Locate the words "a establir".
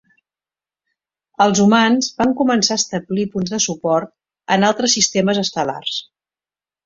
2.77-3.27